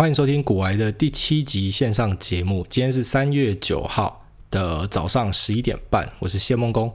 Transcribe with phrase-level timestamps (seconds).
[0.00, 2.66] 欢迎收听古玩的第七集线上节目。
[2.70, 6.90] 今天是三月九号的早上十一点半，我是谢梦工。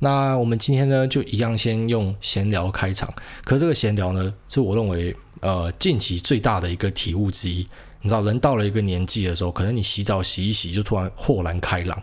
[0.00, 3.10] 那我们今天呢，就一样先用闲聊开场。
[3.44, 7.66] 可这个闲聊呢，是我认为呃近期最大的一个体悟之一。
[8.02, 12.02] 你知道，人到了一个年纪的时候，可能你洗澡洗一洗，就突然豁然开朗。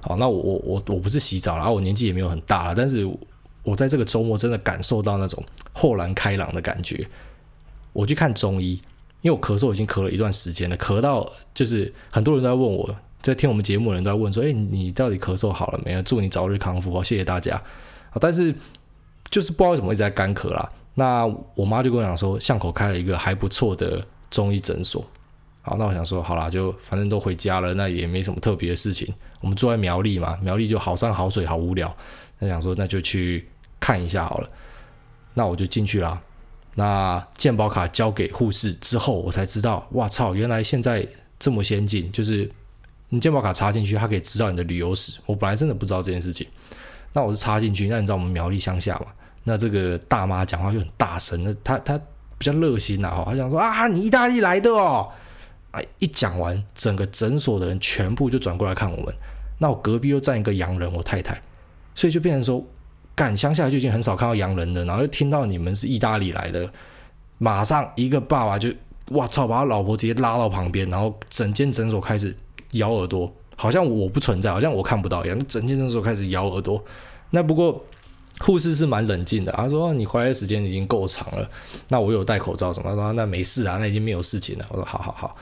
[0.00, 3.06] 好，那我我我我不是洗澡了，我年纪也没有很大了，但是
[3.62, 5.44] 我在这个周末真的感受到那种
[5.74, 7.06] 豁然开朗的感觉。
[7.92, 8.80] 我去看中医。
[9.22, 16.02] 因为我咳嗽已经咳了一段时间了，咳到就是很多人都在问我，在听我们节目的人都在问说：“哎，你到底咳嗽好了没有？
[16.02, 17.60] 祝你早日康复哦，谢谢大家。”
[18.20, 18.54] 但是
[19.30, 20.70] 就是不知道为什么一直在干咳啦。
[20.94, 25.04] 那我妈就跟我讲说，巷口开了一个还不错的中医诊所。
[25.62, 29.12] 好，那我想说，好啦，就反正都回家了，那也没什么特别的事情。
[29.42, 31.94] 我们住在苗栗嘛，苗栗就好山好水，好无聊。
[32.38, 33.46] 那想说，那就去
[33.78, 34.48] 看一下好了。
[35.34, 36.20] 那我就进去啦。
[36.80, 40.34] 那健保卡交给护士之后，我才知道，哇操！
[40.34, 41.06] 原来现在
[41.38, 42.50] 这么先进，就是
[43.10, 45.20] 你健保卡插进去，它可以知道你的旅游史。
[45.26, 46.46] 我本来真的不知道这件事情。
[47.12, 49.08] 那我是插进去，那你知道我们苗栗乡下嘛？
[49.44, 52.00] 那这个大妈讲话就很大声，那她她
[52.38, 55.06] 比较热心啊，她想说啊，你意大利来的哦，
[55.72, 59.14] 哎，一讲完，整个诊所的人全部就转过来看我们。
[59.58, 61.38] 那我隔壁又站一个洋人，我太太，
[61.94, 62.64] 所以就变成说。
[63.20, 66.66] 干乡下就已经很少看到洋人的，然后又听到你们是意大利来的，
[67.36, 68.72] 马上一个爸爸就
[69.10, 72.34] 哇操，把他老婆直接拉到旁边，然后整间诊所开始
[72.70, 75.38] 咬耳朵，好像我不存在，好像我看不到一样。
[75.46, 76.82] 整间诊所开始咬耳朵。
[77.28, 77.84] 那不过
[78.38, 81.46] 护士是蛮冷静的，他说你回来的时间已经够长了，
[81.88, 84.64] 那我有戴口罩什么，他说那没事啊，那已经没有事情了。
[84.70, 85.36] 我说好好好，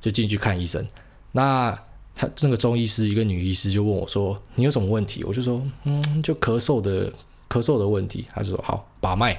[0.00, 0.86] 就进去看医生。
[1.32, 1.76] 那。
[2.14, 7.12] 他那个中医师，一个女医师就问我说：“你有什么问题？”我就说：“嗯，就咳嗽的
[7.48, 9.36] 咳嗽的问题。”他就说：“好，把脉。”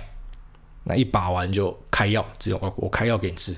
[0.84, 3.56] 那一把完就开药，只有我我开药给你吃。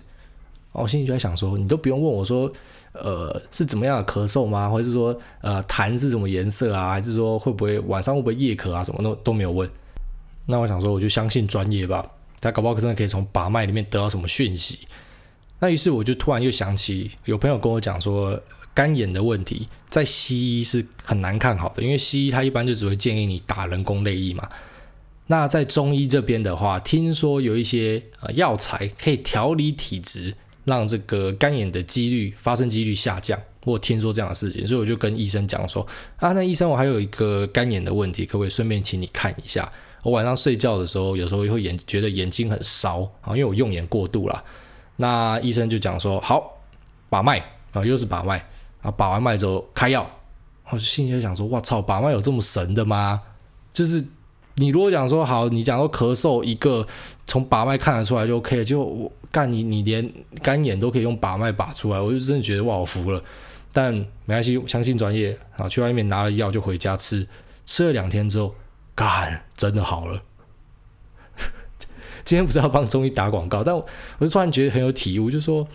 [0.72, 2.50] 我心里就在想说：“你都不用问我说，
[2.94, 4.70] 呃，是怎么样的咳嗽吗？
[4.70, 6.92] 或者是说，呃，痰是什么颜色啊？
[6.92, 8.84] 还是说会不会晚上会不会夜咳啊？
[8.84, 9.68] 什么都都没有问。”
[10.46, 12.08] 那我想说，我就相信专业吧。
[12.40, 14.88] 他搞不好真的可以从把脉里面得到什么讯息。
[15.60, 18.40] 那于是我就突然又想起，有朋友跟我讲说。
[18.78, 24.48] 干眼的问题在西医是很难看好的，因为西医它一般就只会建议你打人工泪液嘛。
[25.26, 30.32] 那在中医这边的话，听说有一些呃药材可以调理体质，
[30.66, 33.42] 让这个干眼的几率发生几率下降。
[33.66, 35.84] 我听说这样的事情，所以我就跟医生讲说
[36.18, 39.68] 啊，那医生我还有一个干眼的问题，可不可以顺便请你看一下？
[40.04, 44.44] 我晚上睡觉的时候，有时候会眼觉得眼睛很烧啊，因为我用眼过度了。
[44.98, 46.62] 那医生就讲说好，
[47.10, 48.48] 把脉啊，又是把脉。
[48.92, 50.10] 把完脉之后开药，
[50.70, 53.22] 我就心里就想说：“我操，把脉有这么神的吗？”
[53.74, 54.04] 就是
[54.56, 56.86] 你如果讲说好，你讲说咳嗽一个
[57.26, 60.12] 从把脉看得出来就 OK 了，就我干你你连
[60.42, 63.24] 干眼都可以用把脉把出来，我就真的觉得哇，我服了。
[63.72, 63.94] 但
[64.26, 67.28] 没关系，相信专业啊，去外面拿了药就回家吃，
[67.66, 68.56] 吃了两天之后，
[68.96, 70.22] 干真的好了。
[72.26, 73.86] 今天不是要帮中医打广告，但我
[74.18, 75.68] 我就突然觉得很有体悟，就说。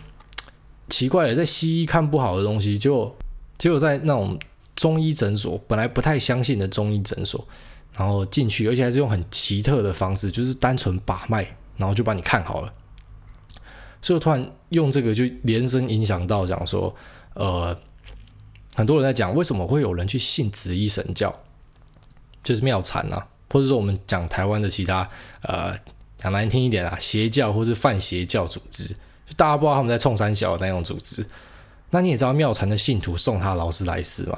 [0.89, 3.15] 奇怪了，在西医看不好的东西，就
[3.57, 4.37] 结果在那种
[4.75, 7.47] 中医诊所，本来不太相信的中医诊所，
[7.97, 12.73] 然后进去，而且还是用很奇特的方式，就是单纯把脉，然后就把你看好了。
[14.01, 16.93] 所以我突然用这个就连声影响到讲说，
[17.35, 17.75] 呃，
[18.75, 21.33] 很多人在讲为什么会有人去信紫衣神教，
[22.43, 25.09] 就是庙禅啊，或者说我们讲台湾的其他
[25.43, 25.73] 呃
[26.17, 28.93] 讲难听一点啊，邪教或是泛邪教组织。
[29.35, 31.25] 大家不知道他们在冲三小的那种组织，
[31.89, 34.37] 那你也知道庙禅的信徒送他劳斯莱斯嘛？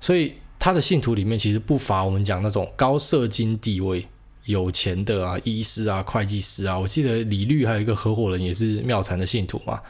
[0.00, 4.06] 所以他的信徒里面其实不乏我们讲那种高社经地位、
[4.44, 6.78] 有钱的啊，医师啊、会计师啊。
[6.78, 9.80] 我记得李律还有一个合伙人也是庙禅的信徒嘛。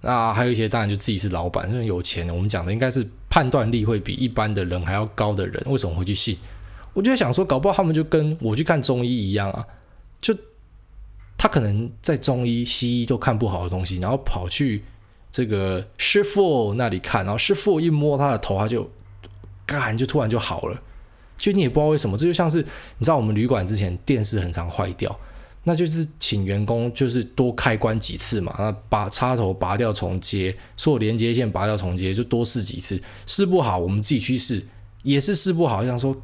[0.00, 2.28] 那还有一些当然就自己是老板，那种有钱。
[2.28, 6.36] 我们讲的应该是判断力会比一般的人还要高的人，为什么会去信？
[6.92, 9.66] 我就想说，搞不好他们就跟我去看中医一样啊，
[10.20, 10.36] 就。
[11.38, 14.82] 他可能在中医、西医都看不好的东西，然后跑去
[15.30, 18.90] 这个师傅那里看，然后师傅一摸他的头，他就
[19.66, 20.80] 干，就突然就好了。
[21.36, 22.62] 就你也不知道为什么，这就像是
[22.96, 25.14] 你知道我们旅馆之前电视很常坏掉，
[25.64, 34.64] 那就是请员工就是多开关几次嘛，那把插头拔掉重接，所有连接线拔掉重接，就多试几次，试不好我们自己去试，
[35.02, 36.16] 也是试不好，像说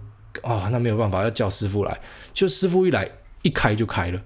[0.42, 2.00] 哦，那没有办法，要叫师傅来，
[2.32, 3.06] 就师傅一来
[3.42, 4.22] 一开就开了。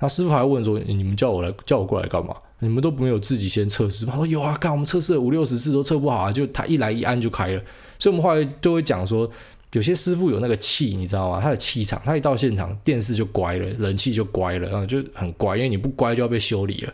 [0.00, 2.34] 那师傅还问说：“你们叫我来，叫我过来干嘛？
[2.58, 7.62] 你们都没有自己先测试吗？”他说：“有啊，干我们测试了五六十次都测不好啊，就他一来一按就开了。”
[8.00, 9.30] 所以，我们后来都会讲说，
[9.72, 11.40] 有些师傅有那个气，你知道吗？
[11.40, 16.92] 他的气场，他一到现场，电视就乖了，冷气就乖了，然后就很乖，因为你不乖就要被修理了。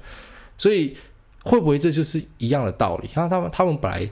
[0.58, 0.96] 所以
[1.44, 3.08] 会不会这就是一样的道理？
[3.08, 4.10] 像他们他们本来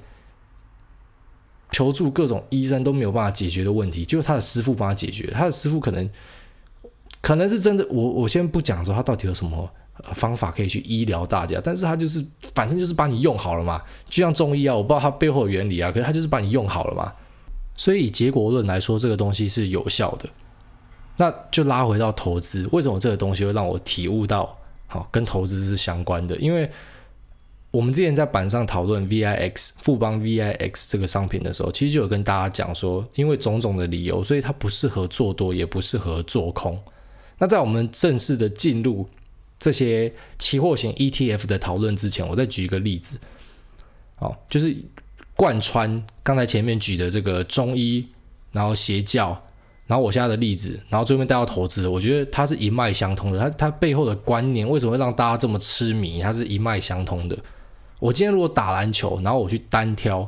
[1.73, 5.29] 求助各种医生都没有办法解决的问题，就是他的师傅帮他解决。
[5.33, 6.09] 他的师傅可能
[7.25, 9.67] 可能是真的，我我先不讲说他到底有什么
[10.13, 12.23] 方法可以去医疗大家，但是他就是
[12.55, 13.81] 反正就是把你用好了嘛，
[14.11, 17.11] 就像中医啊，我不知道它背后的原理啊，可是他就是把你用好了嘛。
[17.79, 20.29] 所以以结果论来说，这个东西是有效的。
[21.17, 24.55] 那就拉回到投资，为什么这个东西会让我体悟到，
[24.87, 26.37] 好，跟投资是相关的？
[26.37, 26.71] 因为
[27.71, 36.79] 我们之前在板上讨论 VIX 富邦 VIX 这个商品的时候，其实就有跟大家讲说，因为种种的理由，所以它不适合做多，也不适合做空。
[37.39, 39.09] 那在我们正式的进入
[39.59, 43.19] 这些期货型 ETF 的讨论之前，我再举一个例子，
[44.19, 44.77] 哦，就是
[45.37, 48.07] 贯穿刚才前面举的这个中医，
[48.53, 49.41] 然后邪教。
[49.87, 53.39] 然后我现在的例子，然后最后面带到投资，我觉得它是一脉相通的。
[53.39, 56.23] 它它背后的观念为什么会让大家这么痴迷？
[56.23, 57.37] 它是一脉相通的。
[58.01, 60.27] 我今天如果打篮球，然后我去单挑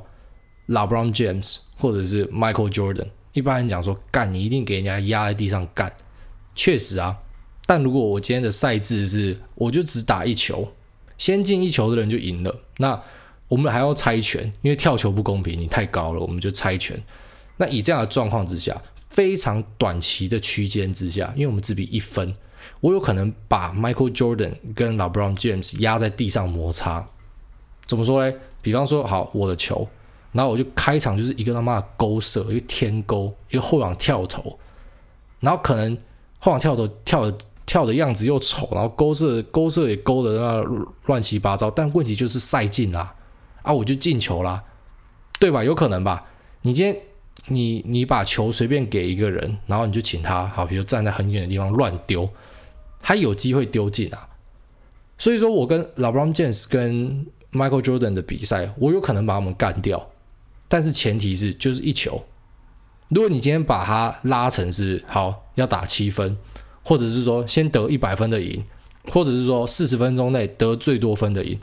[0.69, 5.91] LeBron James 或者是 Michael Jordan，一般人讲说干，你一定给人家压在地上干。
[6.57, 7.19] 确实啊，
[7.67, 10.73] 但如果我今天的赛制是，我就只打一球，
[11.17, 12.63] 先进一球的人就赢了。
[12.79, 13.01] 那
[13.47, 17.01] 我们还要猜拳，因为跳球不公平，你太高了，我们就猜拳。
[17.59, 18.83] 那以这样的状况之下。
[19.09, 22.35] 非常短期的区间之下，因为我们只比一分，
[22.81, 27.09] 我有可能把 Michael Jordan 跟 LeBron James 压在地上摩擦。
[27.87, 28.37] 怎么说呢？
[28.61, 29.89] 比方说，好，我的球，
[30.33, 34.59] 然后我就开场就是一个他妈的勾射，一个天勾，一个后仰跳投，
[35.41, 35.97] 然后可能
[36.47, 40.63] 晃跳的跳的跳的样子又丑，然后勾射勾射也勾的那
[41.07, 43.15] 乱七八糟，但问题就是赛进啦，
[43.63, 44.63] 啊，我就进球啦，
[45.41, 45.65] 对吧？
[45.65, 46.25] 有可能吧？
[46.63, 46.97] 你今天。
[47.49, 52.29] 你你把球随便给一个人，然后你就请他好，比如站在很远的地方乱丢，
[53.01, 54.29] 他有机会丢进啊。
[55.17, 60.11] 所以说我跟 LeBron James 跟 Michael Jordan 的比赛，我有可能把他们干掉，
[60.67, 62.21] 但是前提是就是一球。
[63.09, 66.37] 如果你今天把它拉成是好要打七分，
[66.83, 68.65] 或者是说先得一百分的赢，
[69.13, 71.59] 或者是说四十分钟内得最多分的赢，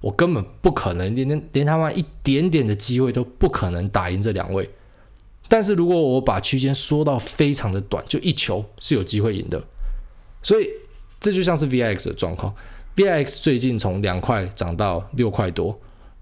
[0.00, 4.68] 我根本不可能连连连他妈一点点的机会都不可能打赢这两位。
[5.48, 9.62] 但是如果我把区间缩到非常的短，就一球是有机会赢的，
[10.42, 10.68] 所以
[11.20, 12.54] 这就像是 VIX 的状况。
[12.96, 15.78] VIX 最近从两块涨到六块多，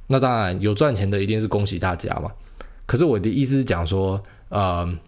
[0.08, 2.30] 那当然有赚钱的一定是恭喜大家嘛。
[2.84, 4.98] 可是我的意思是讲说，呃，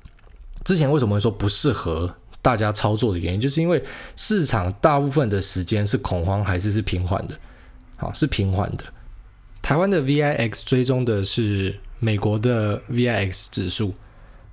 [0.65, 3.83] 之前为什么会说不适合大家操作的原因，就是因为
[4.17, 7.39] 市场大部分的时间是恐慌还是是平缓的，
[7.97, 8.85] 好，是平缓的。
[9.63, 13.95] 台湾的 VIX 追踪的是美国的 VIX 指数。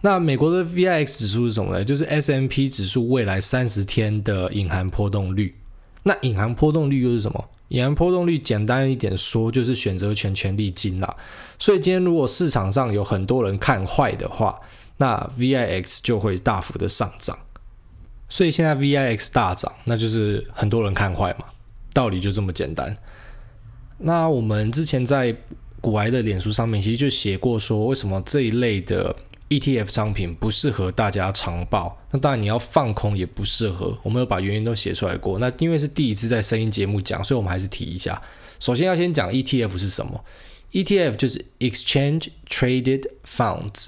[0.01, 1.85] 那美国的 VIX 指数是什么呢？
[1.85, 5.55] 就是 S&P 指数未来三十天的隐含波动率。
[6.03, 7.49] 那隐含波动率又是什么？
[7.73, 11.17] 隐含波动率简单一点说，就是选择权权利金啦。
[11.57, 14.59] 所以今天如果市场上有很多人看坏的话，
[14.97, 17.35] 那 VIX 就会大幅的上涨。
[18.29, 21.47] 所以现在 VIX 大涨，那就是很多人看坏嘛，
[21.93, 22.95] 道理就这么简单。
[23.97, 25.35] 那我们之前在
[25.81, 29.15] 古埃的脸书上面其实就写过说，为什么这一类的
[29.59, 33.95] ETF 商品不适合大家长报，那当然你要放空也不适合。
[34.01, 35.37] 我们有把原因都写出来过。
[35.37, 38.19] 那因为是第一次在声音节目讲，所以我们还是提一下。
[38.59, 40.25] 首先要先讲 ETF 是什么
[40.71, 43.87] ？ETF 就是 Exchange Traded Funds。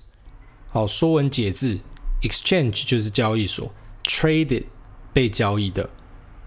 [0.70, 1.80] 好，说文解字
[2.22, 4.66] ，Exchange 就是交易所，Traded
[5.14, 5.90] 被交易的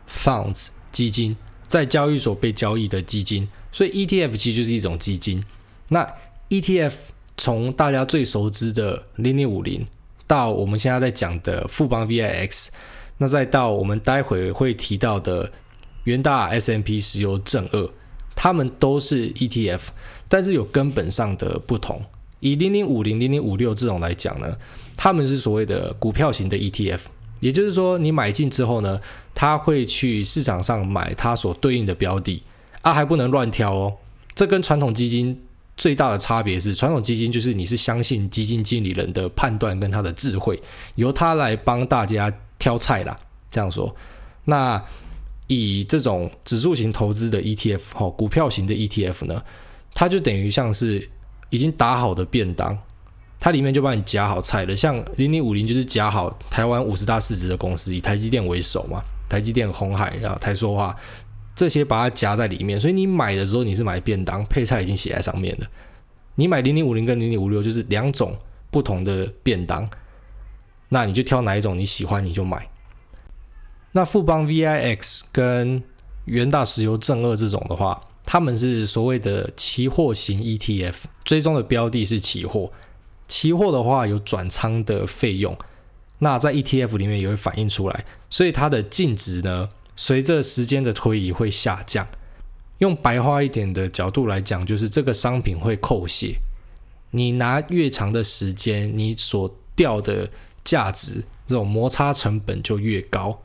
[0.08, 5.42] ，Funds 基金，在交易所被交易的基金，所以 ETF 其实就是一种基金。
[5.88, 6.14] 那
[6.50, 6.92] ETF
[7.38, 9.86] 从大家最熟知的零零五零，
[10.26, 12.68] 到我们现在在讲的富邦 VIX，
[13.18, 15.50] 那再到我们待会会提到的
[16.02, 17.88] 元大 S M P 石油正二，
[18.34, 19.80] 它们都是 ETF，
[20.28, 22.02] 但是有根本上的不同。
[22.40, 24.56] 以零零五零、零零五六这种来讲呢，
[24.96, 27.02] 他们是所谓的股票型的 ETF，
[27.38, 29.00] 也就是说你买进之后呢，
[29.32, 32.42] 它会去市场上买它所对应的标的，
[32.82, 33.96] 啊还不能乱挑哦，
[34.34, 35.44] 这跟传统基金。
[35.78, 40.60] 最大的差别是，传统基金就是你是相信基金经理人的判断跟他的智慧，
[40.96, 43.16] 由他来帮大家挑菜啦。
[43.48, 43.94] 这样说，
[44.44, 44.84] 那
[45.46, 49.40] 以这种指数型投资的 ETF，哦，股票型的 ETF 呢，
[49.94, 51.08] 它就等于像是
[51.48, 52.76] 已经打好的便当，
[53.38, 54.74] 它里面就帮你夹好菜了。
[54.74, 60.94] 像零零五零就是夹好台湾五十大市值的公司，以台积电为首嘛，台积电、红海啊、台塑化。
[61.58, 65.66] 这些把它夹在里面，所以你买的时候你是买便当，配菜已经写在上面了。
[66.36, 68.38] 你买零零五零跟零零五六就是两种
[68.70, 69.90] 不同的便当，
[70.90, 72.70] 那你就挑哪一种你喜欢你就买。
[73.90, 75.82] 那富邦 VIX 跟
[76.26, 82.70] 元大石油正二这种的话，他们是所谓的期货型 ETF，追踪的标的是期货。
[83.26, 85.58] 期货的话有转仓的费用，
[86.20, 89.68] 那在 ETF 里面也会反映出来，所以它的净值呢，
[89.98, 92.06] 随着时间的推移会下降。
[92.78, 96.36] 用白话一点的角度来讲，就是这个商品会扣血。
[97.10, 100.30] 你拿越长的时间，你所掉的
[100.62, 103.42] 价值，这种摩擦成本就越高。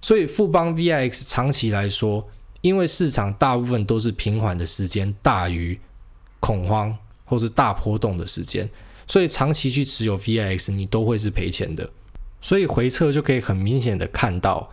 [0.00, 2.28] 所以富邦 VIX 长期来说，
[2.60, 5.80] 因为市场大部分都是平缓的时间大于
[6.38, 8.70] 恐慌或是大波动的时间，
[9.08, 11.90] 所以长期去持有 VIX 你都会是赔钱的。
[12.40, 14.70] 所以回撤就可以很明显的看到，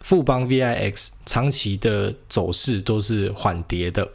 [0.00, 4.08] 富邦 VIX 长期的走势都是缓跌的，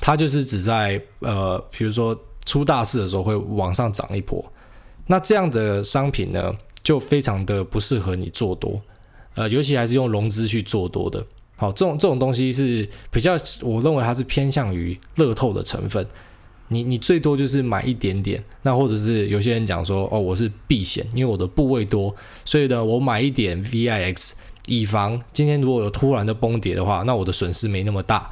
[0.00, 4.44] 它就是只在呃，比如说出大事的时候会往上涨一波。
[5.06, 8.80] 那这样的商品呢，就非常的不适合你做多，
[9.34, 11.24] 呃，尤其还是用融资去做多的。
[11.56, 13.32] 好，这种这种东西是比较，
[13.62, 16.06] 我认为它是偏向于乐透的成分。
[16.68, 24.32] 你你最多就是买一点点，那或者是有些人讲说，哦，我是避险，因为我的部位多，所以呢，我买一点 VIX，
[24.68, 28.30] 以防今天如果有突然的崩跌的话，那我的损失没那么大。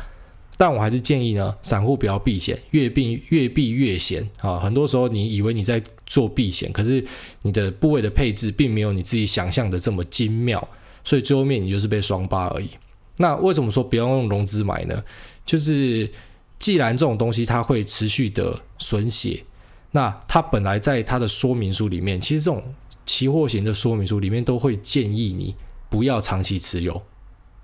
[0.58, 4.58] 但我还是建议呢，散户不要避险，越避越避越险啊。
[4.58, 7.04] 很多时候你以为你在做避险，可是
[7.42, 10.66] 你的部位的配置并没有你自己想象的这么精妙，
[11.04, 12.70] 所以最后面你就是被双八而已。
[13.18, 15.04] 那为什么说不要用融资买呢？
[15.44, 16.10] 就是
[16.58, 19.42] 既然这种东西它会持续的损血，
[19.90, 22.64] 那它本来在它的说明书里面，其实这种
[23.04, 25.54] 期货型的说明书里面都会建议你
[25.88, 27.02] 不要长期持有。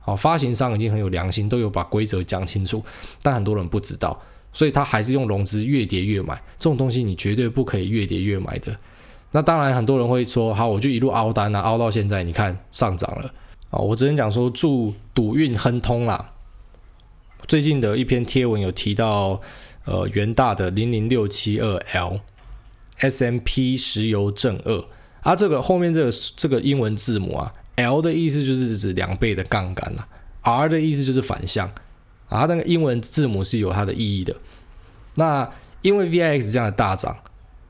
[0.00, 2.84] 好，发行商已经很有良心，都有把规则讲清楚，
[3.22, 4.20] 但很多人不知道，
[4.52, 6.34] 所以他还是用融资越跌越买。
[6.58, 8.76] 这种东西你绝对不可以越跌越买的。
[9.30, 13.32] 那当然，很多人会说，好，我就一路凹单啊，凹到现在，你看上涨了。
[13.70, 16.32] 啊，我之前讲说祝赌运亨通啦。
[17.46, 19.40] 最近的一篇贴文有提到，
[19.84, 24.84] 呃，元大的零零六七二 L，S M P 石油正二，
[25.22, 30.06] 啊，这个后面这个这个英文字母啊，L 的意思就是指两倍的杠杆啦
[30.42, 31.68] ，R 的意思就是反向，
[32.28, 34.34] 啊，那个英文字母是有它的意义的。
[35.14, 35.50] 那
[35.82, 37.16] 因为 VIX 这样的大涨，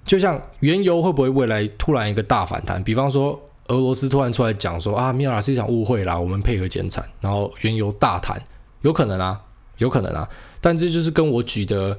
[0.04, 2.82] 就像原油会不会未来突然一个大反弹？
[2.82, 3.40] 比方说。
[3.68, 8.42] 俄罗斯突然出来讲说啊，米尔是一场误会啦，我们配合减产，然后原油大弹，
[8.82, 9.40] 有可能啊，
[9.78, 10.28] 有可能啊，
[10.60, 11.96] 但这就是跟我举的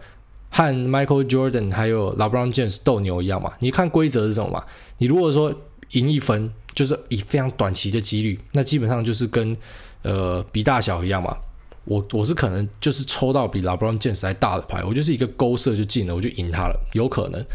[0.51, 4.63] 和 Michael Jordan 还有 LeBron James 斗牛一样嘛，你看规则是什么嘛？
[4.97, 5.55] 你如果说
[5.91, 9.55] 赢一分，就是以非常短期的几率，那基本上就是跟
[10.01, 11.37] 呃比大小一样嘛，
[11.85, 17.45] 我我是可能就是抽到比 LeBron James 还大的牌，我就是一个勾射就进了，我就赢他了，有可能，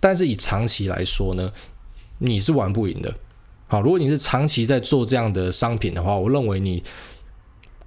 [0.00, 1.52] 但是以长期来说呢，
[2.18, 3.14] 你是玩不赢的。
[3.66, 6.82] 好，如果你是长期在做这样的商品的话，我认为你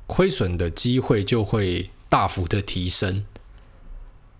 [0.06, 3.26] 亏损的机会就会大幅的提升。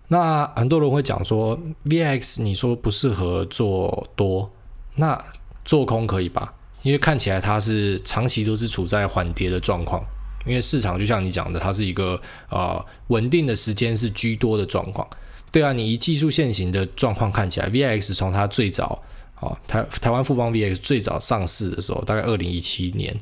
[0.08, 4.52] 那很多人会讲说，VX 你说不适合做多，
[4.96, 5.18] 那
[5.64, 6.54] 做空可以吧？
[6.82, 10.04] 因为看起来它是长期都是处在缓跌的状况，
[10.44, 15.06] 因为市场就像你讲的，它是一个呃稳定的时间是居多的状况。
[15.50, 19.02] 对啊，你以技术线型的状况看起来，VIX 从它最早。
[19.40, 23.14] 哦，台台湾富邦 VIX 最早上市的时候，大概二零一七年。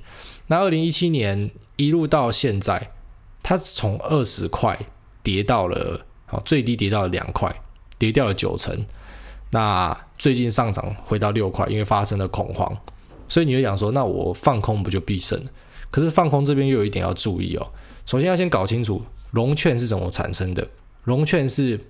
[0.49, 2.91] 那二零一七年一路到现在，
[3.43, 4.79] 它从二十块
[5.23, 7.51] 跌到了，哦，最低跌到了两块，
[7.99, 8.85] 跌掉了九成。
[9.51, 12.77] 那最近上涨回到六块，因为发生了恐慌，
[13.29, 15.41] 所以你会想说，那我放空不就必胜？
[15.91, 17.73] 可是放空这边又有一点要注意哦。
[18.07, 20.67] 首先要先搞清楚融券是怎么产生的。
[21.03, 21.81] 融券是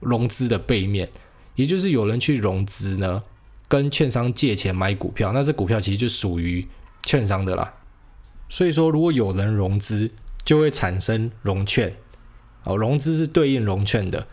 [0.00, 1.08] 融资的背面，
[1.54, 3.22] 也就是有人去融资呢。
[3.66, 6.66] 跟券商借钱买股票，那这股票其实就属于
[7.04, 7.74] 券商的啦。
[8.48, 10.10] 所以说，如果有人融资，
[10.44, 11.96] 就会产生融券。
[12.64, 14.26] 哦，融资是对应融券的。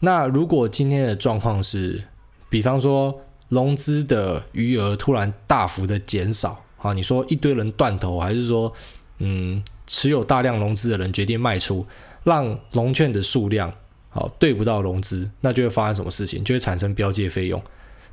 [0.00, 2.04] 那如果今天的状况是，
[2.48, 8.72] 比方说融资的余额突然大幅的减少，啊，你说一堆人断头，还是说，
[9.18, 11.86] 嗯，持有大量融资的人决定卖出，
[12.22, 13.72] 让融券的数量
[14.08, 16.42] 好对不到融资，那就会发生什么事情？
[16.44, 17.62] 就会产生标借费用。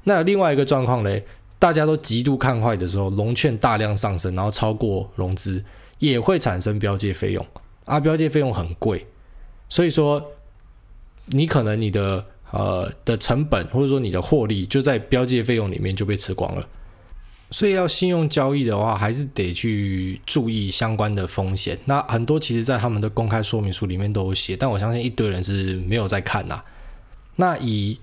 [0.04, 1.26] 那另外一个状况嘞，
[1.60, 5.64] 大家都极度看坏的时候，融券大量上升，然后超过融资，
[6.00, 7.46] 也会产生标借费用
[7.86, 9.06] 啊，标借费用很贵，
[9.70, 10.32] 所以说
[11.28, 16.68] 你可能你的呃的成本或者说你的获利就在标记费用里面就被吃光了，
[17.50, 21.78] 所以要信用交易的话，还是得去注意相关的风险。
[21.86, 26.62] 那很多其实在他们的公开说明书里面都有写，但我相信一堆人是没有在看呐。
[27.38, 28.00] 那以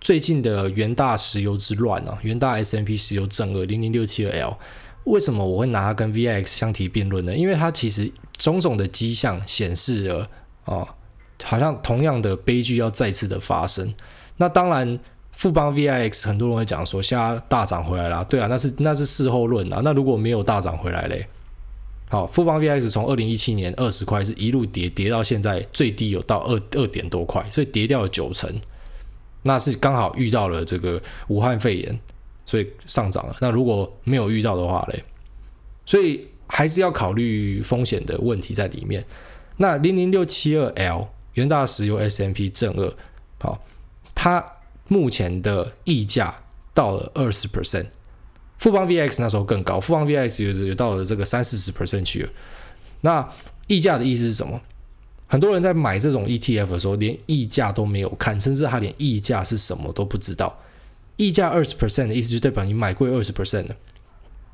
[0.00, 4.58] 最近的元大石油之乱啊，元大 S M P 石油正二零零六七二 L，
[5.04, 7.36] 为什么我会拿它跟 VIX 相提并论呢？
[7.36, 10.28] 因为它其实种种的迹象显示了
[10.66, 10.86] 哦，
[11.42, 13.92] 好像同样的悲剧要再次的发生。
[14.36, 14.98] 那当然，
[15.32, 19.80] 富邦 VIX 很多人会讲说，现在大涨回来了，对啊，那是那是事后论啊。
[19.82, 21.26] 那如果没有大涨回来嘞？
[22.08, 28.50] 好，富邦 VIX 从二零一七年二十块是一路跌跌到现在最低有到二二点多块，所以跌掉了九成。
[29.42, 31.98] 那是刚好遇到了这个武汉肺炎。
[32.48, 33.34] 所以上涨了。
[33.40, 35.02] 那如果没有遇到的话嘞，
[35.84, 39.04] 所以还是要考虑风险的问题在里面。
[39.56, 42.92] 那零零六七二 L 元大石油 S M P 正二，
[43.38, 43.62] 好，
[44.14, 44.44] 它
[44.88, 46.34] 目前的溢价
[46.72, 47.86] 到了二十 percent，
[48.58, 52.30] 富邦 VX 那时候更高，富邦 VX 有有到了这个三四十 percent 去了。
[53.02, 53.28] 那
[53.66, 54.58] 溢价的意思是什么？
[55.26, 60.58] 很多人在买这种 ETF 的时候，连溢价都没有看，甚至他连溢价是什么都不知道。
[61.16, 63.76] 溢价二十 percent 的意思就代表你买贵二十 percent 了。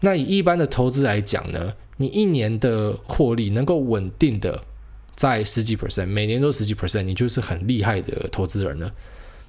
[0.01, 4.65] 那以一般的投资来讲呢，你一年的获利能够稳定的
[5.14, 8.92] 在十几 percent，每年都十几 percent，你就是很厉害的投资人了。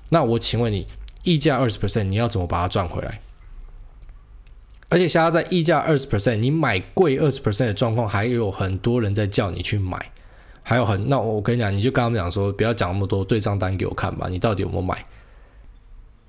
[0.10, 0.88] 那我请问你，
[1.24, 3.22] 溢价二十 percent，你要怎么把它赚回来？
[4.90, 10.12] 而且现在在溢价二十 percent，你买贵二十 percent 的状况，还有很多人在叫你去买，
[10.62, 15.04] 还有很，那我跟你讲，你就跟他们讲说，不要讲那么多，对账单给我看吧，你到底有没有买？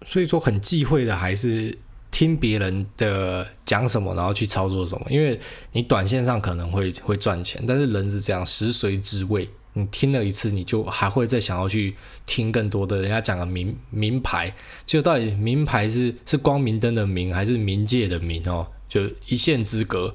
[0.03, 1.77] 所以说很忌讳的还是
[2.15, 5.37] 听别人的讲什么，然后去操作什么，因为
[5.73, 14.55] 你短线上可能会会赚钱，但是人是这样，食髓知味，你听了一次，你就还会再想要去听更多的人家讲的名名牌，
[14.87, 20.15] 就到底名牌是是光明灯的明还是冥界的冥哦，就一线之隔，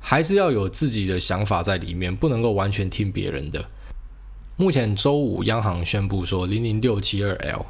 [0.00, 3.64] 还是要有自己的想法在里面，不能够完全听别人的。
[4.56, 7.64] 目前周五央行宣布说零零六七二 L。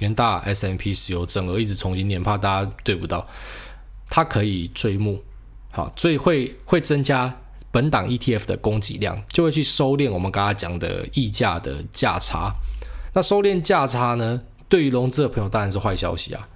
[0.00, 3.26] 元大 S M P 石油正二一直从今年怕大家对不到，
[4.10, 5.22] 它可以追目，
[5.70, 7.38] 好，所以会会增加
[7.70, 12.52] 本档 ETF 的供给量，就会去收敛我们刚刚讲的溢价的价差。
[13.12, 16.48] 那收敛价差呢，对于融资的朋友当然是坏消息啊。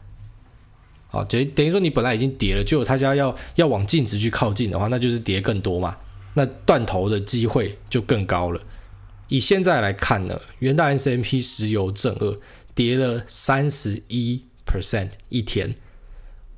[1.09, 5.97] 好，等等于说你本来已经跌了，就他家要要往净值去靠近的话，那就是跌更多嘛，
[6.33, 8.61] 那断头的机会就更高了。
[9.29, 12.37] 以现在来看呢，元大 S M P 石油正二。
[12.75, 15.75] 跌了三十一 percent 一天，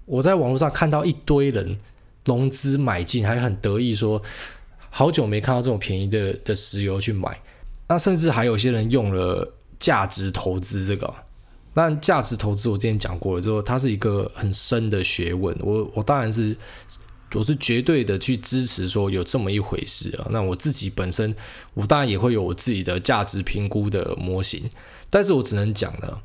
[0.04, 1.76] 我在网络上看到一堆人
[2.24, 4.22] 融资买进，还很得意说，
[4.90, 7.40] 好久没看到这种便宜的的石油去买。
[7.88, 11.14] 那甚至还有些人用了价值投资这个，
[11.74, 15.56] 那价值投资我之前讲过了之后，它是一个很深的学问。
[15.60, 16.56] 我我当然是
[17.36, 20.26] 我是绝对的去支持说有这么一回事啊。
[20.30, 21.34] 那我自己本身，
[21.74, 24.68] 我当然也会有我自己的价值评估的模型。
[25.08, 26.20] 但是我只能讲呢，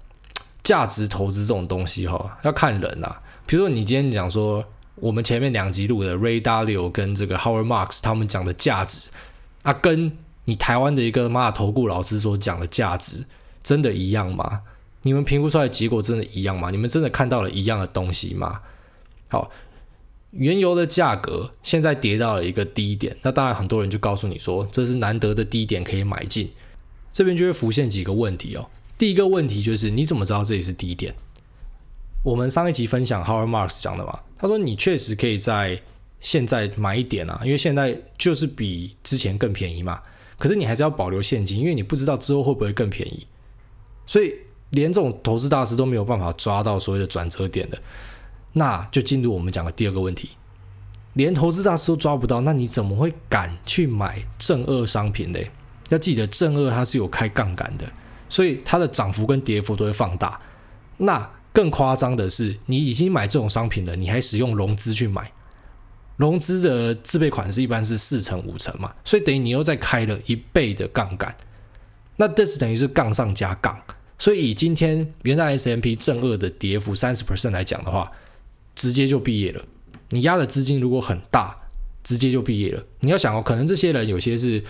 [0.63, 9.10] 价值投资这种东西哈，要看人呐、比如说你今天讲说，我们前面两集录的 Ray Dalio 跟这个 Howard Marks 他们讲的价值
[9.62, 13.26] 啊，跟你台湾的一个妈的投顾老师所讲的价值，
[13.62, 14.62] 真的一样吗？
[15.04, 16.69] 你们评估出来的结果真的一样吗？
[16.71, 18.62] 你们真的看到了一样的东西吗？
[19.28, 19.50] 好，
[20.32, 26.50] 原油的价格现在跌到了一个低点，那当然很多人就告诉你说，这是难得的低点可以买进。
[27.13, 28.70] 这边就会浮现几个问题哦。
[28.98, 31.13] 第一个问题就是你怎么知道这里是低点？
[32.24, 35.82] 我们上一集分享 Howard Marks 讲的嘛，他说你确实可以在
[36.20, 40.00] 现在买一点啊，因为现在就是比之前更便宜嘛。
[40.38, 43.28] 可是你还是要保留现金，因为你不知道之后会不会更便宜。
[44.06, 44.34] 所以
[44.72, 47.78] 连这种投资大师都没有办法抓到所谓的转折点的，
[48.54, 50.32] 那就进入我们讲的第二个问题：
[51.14, 55.50] 连投资大师都抓不到，那你怎么会敢去买正二商品嘞？
[55.90, 57.86] 要记得正二它是有开杠杆的，
[58.30, 60.40] 所以它的涨幅跟跌幅都会放大。
[60.98, 65.32] 那更夸张的是，你已经买这种商品了，你还使用融资去买，
[66.16, 71.36] 融资的自备款是一般是四成五成嘛，所以等于你又再开了一倍的杠杆。
[72.16, 73.78] 那这是等于是杠上加杠。
[74.18, 78.12] 所以以今天原来 S M P 正二的跌幅三十 percent 来讲的话，
[78.75, 79.63] 直接就毕业了。
[80.10, 81.57] 你压的资金如果很大，
[82.03, 82.84] 直接就毕业了。
[82.99, 84.63] 你要想哦，可能这些人有些是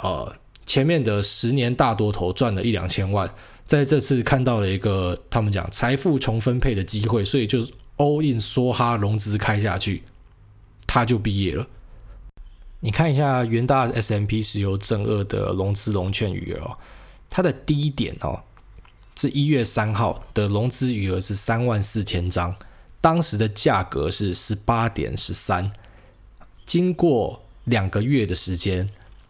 [0.00, 0.36] 呃。
[0.68, 3.32] 前面的十年大多头赚了一两千万，
[3.66, 7.60] 在这次看到了一个他们讲财富重分配的机会，所以就
[7.98, 10.02] all in 梭哈融资开下去，
[10.84, 11.68] 他就毕业了。
[12.80, 16.78] 你看一下元大 S M P 石油正二的融资融券余额哦，
[17.30, 18.42] 它的低点哦
[19.16, 22.56] 是一月三号的融资余额是三万四千张，
[23.00, 25.70] 当时的价格是十八点十三，
[26.64, 28.88] 经过两个月的时间。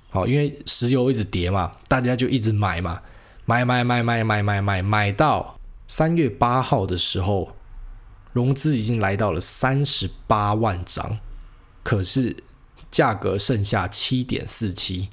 [0.08, 3.02] 好，因为石油一直跌嘛，大家就一直买嘛，
[3.44, 7.54] 买买买买买买买，买到三月八号的时候，
[8.32, 11.18] 融资已经来到了三十八万张，
[11.82, 12.36] 可是
[12.90, 15.10] 价格剩下七点四七，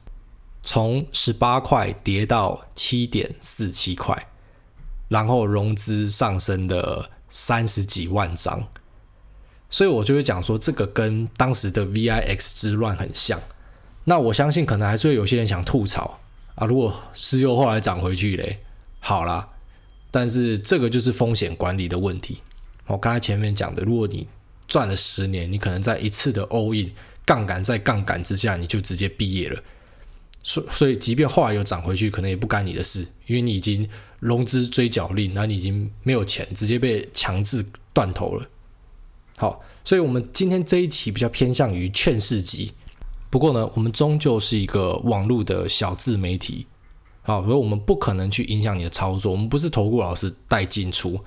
[0.62, 4.28] 从十八块跌到七点四七块，
[5.10, 8.68] 然后融资上升了三十几万张，
[9.68, 13.42] 所以我就会讲说，这个跟当时的 VIX 之乱很像。
[14.04, 16.20] 那我相信可能还是会有些人想吐槽
[16.54, 18.60] 啊，如果石油后来涨回去嘞，
[19.00, 19.50] 好啦，
[20.12, 22.44] 但是这个就是风险管理的问题。
[22.86, 24.28] 我刚才前面讲的，如果你
[24.68, 26.92] 赚了十年，你可能在一次的 all in
[27.26, 29.60] 杠杆在杠杆之下，你就直接毕业了。
[30.46, 33.88] 所所以，即便后来有涨回去，可能也不干你的事，因为你已经
[34.20, 38.46] 融资追缴令，那你已经没有钱，直接被强制断头了。
[39.38, 42.74] 好，所以我们今天这一期比较偏向于劝世集。
[43.30, 46.68] 不过呢，我们终究是一个网络的小自媒体，
[47.22, 49.32] 好，所以我们不可能去影响你的操作。
[49.32, 51.18] 我们不是投顾老师带进出，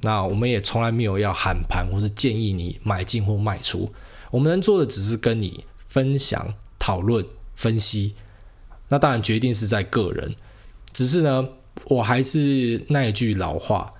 [0.00, 3.88] 那我们也从来没有要喊盘或是建议你买进或卖出。
[4.32, 8.14] 我们能做的只是跟你分享、讨论、分析。
[8.88, 10.34] 那当然，决定是在个人。
[10.92, 11.48] 只是呢，
[11.84, 13.92] 我还是那一句老话，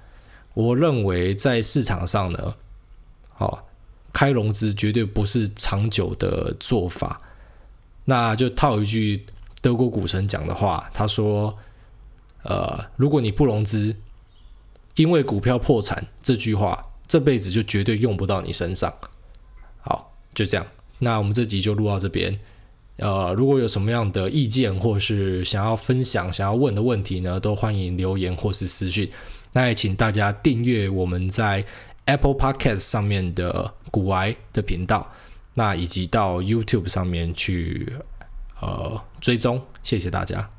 [0.55, 2.55] 我认为在市场上呢，
[3.29, 3.69] 好，
[4.13, 7.21] 开融资绝对不是长久的做法。
[8.07, 9.27] 那就套一句
[9.61, 11.59] 德国股神讲的话，他说
[12.43, 13.95] ：“呃，如果你不融资，
[14.95, 18.93] 因为股票破产，这句话这辈子就绝对用不到你身上。”
[19.81, 20.67] 好，就这样。
[21.01, 22.39] 那我们这集就录到这边。
[22.99, 29.11] 呃，如果有什么样的意见，或是想要分享、想要问的问题呢，都欢迎留言或是私讯。
[29.53, 31.65] 那也请大家订阅我们在
[32.05, 35.11] Apple Podcast 上面的古玩的频道。
[35.55, 37.93] 那以及到 YouTube 上面去
[38.61, 40.58] 呃追踪，谢谢大家。